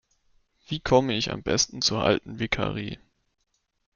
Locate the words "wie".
0.67-0.79